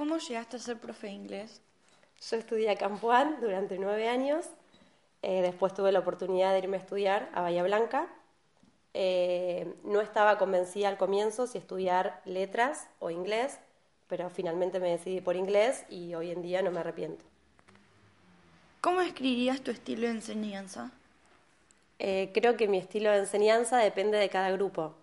¿Cómo 0.00 0.16
llegaste 0.16 0.56
a 0.56 0.60
ser 0.60 0.78
profe 0.78 1.08
de 1.08 1.12
inglés? 1.12 1.60
Yo 2.30 2.38
estudié 2.38 2.70
a 2.70 2.76
Campoán 2.76 3.36
durante 3.42 3.78
nueve 3.78 4.08
años. 4.08 4.46
Eh, 5.20 5.42
después 5.42 5.74
tuve 5.74 5.92
la 5.92 5.98
oportunidad 5.98 6.52
de 6.52 6.60
irme 6.60 6.78
a 6.78 6.80
estudiar 6.80 7.28
a 7.34 7.42
Bahía 7.42 7.62
Blanca. 7.62 8.08
Eh, 8.94 9.74
no 9.84 10.00
estaba 10.00 10.38
convencida 10.38 10.88
al 10.88 10.96
comienzo 10.96 11.46
si 11.46 11.58
estudiar 11.58 12.22
letras 12.24 12.88
o 12.98 13.10
inglés, 13.10 13.58
pero 14.08 14.30
finalmente 14.30 14.80
me 14.80 14.88
decidí 14.88 15.20
por 15.20 15.36
inglés 15.36 15.84
y 15.90 16.14
hoy 16.14 16.30
en 16.30 16.40
día 16.40 16.62
no 16.62 16.70
me 16.70 16.80
arrepiento. 16.80 17.22
¿Cómo 18.80 19.02
escribirías 19.02 19.60
tu 19.60 19.70
estilo 19.70 20.06
de 20.06 20.14
enseñanza? 20.14 20.92
Eh, 21.98 22.30
creo 22.32 22.56
que 22.56 22.68
mi 22.68 22.78
estilo 22.78 23.10
de 23.10 23.18
enseñanza 23.18 23.76
depende 23.76 24.16
de 24.16 24.30
cada 24.30 24.50
grupo. 24.50 24.94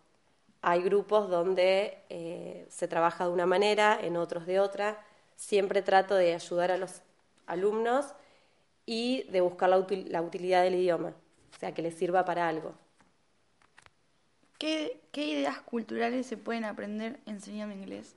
Hay 0.70 0.82
grupos 0.82 1.30
donde 1.30 1.98
eh, 2.10 2.66
se 2.70 2.90
trabaja 2.90 3.26
de 3.26 3.32
una 3.32 3.46
manera, 3.46 3.98
en 4.02 4.18
otros 4.18 4.46
de 4.46 4.60
otra. 4.60 5.02
Siempre 5.38 5.82
trato 5.82 6.14
de 6.14 6.34
ayudar 6.34 6.72
a 6.72 6.78
los 6.78 7.04
alumnos 7.46 8.08
y 8.86 9.24
de 9.32 9.40
buscar 9.40 9.70
la, 9.70 9.80
util- 9.80 10.08
la 10.10 10.22
utilidad 10.22 10.64
del 10.64 10.76
idioma, 10.76 11.14
o 11.56 11.58
sea, 11.58 11.74
que 11.74 11.82
les 11.82 11.96
sirva 11.96 12.26
para 12.26 12.50
algo. 12.50 12.74
¿Qué, 14.60 15.00
qué 15.14 15.28
ideas 15.28 15.62
culturales 15.62 16.28
se 16.28 16.36
pueden 16.36 16.66
aprender 16.66 17.22
enseñando 17.26 17.74
inglés? 17.74 18.16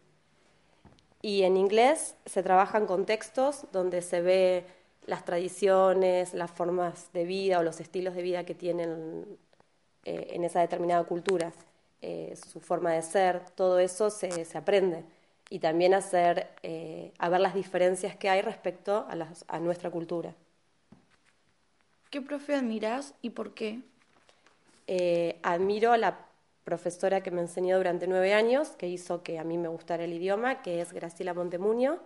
Y 1.22 1.44
en 1.44 1.56
inglés 1.56 2.16
se 2.26 2.42
trabajan 2.42 2.84
contextos 2.86 3.66
donde 3.70 4.02
se 4.02 4.22
ve 4.22 4.66
las 5.06 5.24
tradiciones, 5.24 6.34
las 6.34 6.50
formas 6.50 7.12
de 7.12 7.26
vida 7.26 7.60
o 7.60 7.62
los 7.62 7.78
estilos 7.78 8.16
de 8.16 8.22
vida 8.22 8.44
que 8.44 8.56
tienen 8.56 9.38
eh, 10.04 10.30
en 10.32 10.42
esa 10.42 10.58
determinada 10.58 11.04
cultura, 11.04 11.52
eh, 12.02 12.34
su 12.50 12.60
forma 12.60 12.92
de 12.92 13.02
ser, 13.02 13.40
todo 13.54 13.78
eso 13.78 14.10
se, 14.10 14.44
se 14.44 14.58
aprende. 14.58 15.04
Y 15.48 15.58
también 15.58 15.94
hacer, 15.94 16.48
eh, 16.62 17.12
a 17.18 17.28
ver 17.28 17.40
las 17.40 17.54
diferencias 17.54 18.16
que 18.16 18.28
hay 18.28 18.40
respecto 18.42 19.06
a, 19.08 19.16
las- 19.16 19.44
a 19.48 19.58
nuestra 19.58 19.90
cultura. 19.90 20.34
¿Qué 22.10 22.20
profe 22.20 22.54
admirás 22.54 23.14
y 23.22 23.30
por 23.30 23.54
qué? 23.54 23.80
Eh, 24.86 25.38
admiro 25.42 25.92
a 25.92 25.96
la 25.98 26.26
profesora 26.64 27.22
que 27.22 27.30
me 27.30 27.40
enseñó 27.40 27.76
durante 27.76 28.06
nueve 28.06 28.34
años, 28.34 28.70
que 28.70 28.88
hizo 28.88 29.22
que 29.22 29.38
a 29.38 29.44
mí 29.44 29.58
me 29.58 29.68
gustara 29.68 30.04
el 30.04 30.12
idioma, 30.12 30.62
que 30.62 30.80
es 30.80 30.92
Graciela 30.92 31.34
Montemuño. 31.34 31.98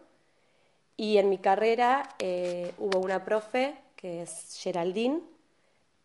Y 0.96 1.18
en 1.18 1.28
mi 1.28 1.38
carrera 1.38 2.08
eh, 2.18 2.72
hubo 2.78 2.98
una 3.00 3.24
profe, 3.24 3.74
que 3.96 4.22
es 4.22 4.58
Geraldine, 4.62 5.20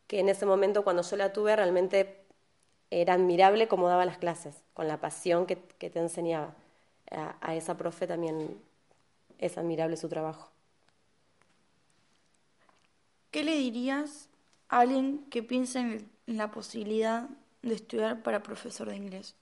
que 0.08 0.20
en 0.20 0.30
ese 0.30 0.46
momento 0.46 0.84
cuando 0.84 1.04
yo 1.04 1.16
la 1.18 1.32
tuve 1.32 1.56
realmente 1.56 2.18
era 2.92 3.14
admirable 3.14 3.68
cómo 3.68 3.88
daba 3.90 4.06
las 4.06 4.18
clases, 4.18 4.64
con 4.74 4.88
la 4.88 5.00
pasión 5.00 5.46
que, 5.46 5.58
que 5.78 5.90
te 5.90 6.00
enseñaba. 6.00 6.56
A, 7.12 7.36
a 7.42 7.56
esa 7.56 7.78
profe 7.78 8.08
también 8.08 8.60
es 9.40 9.58
admirable 9.58 9.98
su 9.98 10.10
trabajo. 10.10 10.52
¿Qué 13.32 13.44
le 13.44 13.56
dirías 13.56 14.30
a 14.68 14.80
alguien 14.82 15.26
que 15.32 15.42
piensa 15.44 15.80
en 15.80 16.10
la 16.28 16.52
posibilidad 16.52 17.30
de 17.64 17.74
estudiar 17.76 18.22
para 18.24 18.44
profesor 18.44 18.90
de 18.90 18.98
inglés? 18.98 19.36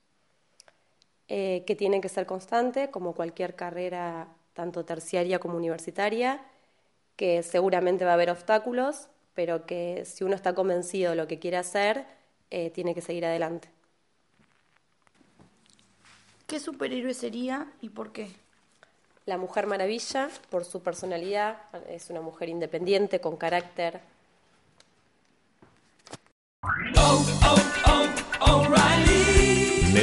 eh, 1.27 1.63
que 1.67 1.75
tiene 1.75 2.01
que 2.01 2.09
ser 2.09 2.25
constante, 2.25 2.89
como 2.91 3.13
cualquier 3.13 3.55
carrera, 3.55 4.27
tanto 4.53 4.85
terciaria 4.85 5.39
como 5.39 5.57
universitaria, 5.57 6.41
que 7.17 7.43
seguramente 7.43 8.05
va 8.05 8.11
a 8.11 8.13
haber 8.15 8.31
obstáculos, 8.31 9.09
pero 9.35 9.65
que 9.65 10.05
si 10.05 10.23
uno 10.23 10.35
está 10.35 10.55
convencido 10.55 11.11
de 11.11 11.17
lo 11.17 11.27
que 11.27 11.39
quiere 11.39 11.57
hacer, 11.57 12.05
eh, 12.49 12.69
tiene 12.71 12.93
que 12.93 13.01
seguir 13.01 13.25
adelante. 13.25 13.69
¿Qué 16.47 16.59
superhéroe 16.59 17.13
sería 17.13 17.67
y 17.81 17.89
por 17.89 18.11
qué? 18.11 18.29
La 19.25 19.37
Mujer 19.37 19.67
Maravilla, 19.67 20.29
por 20.49 20.63
su 20.63 20.81
personalidad, 20.81 21.57
es 21.89 22.09
una 22.09 22.21
mujer 22.21 22.47
independiente, 22.47 23.19
con 23.19 23.35
carácter. 23.35 23.99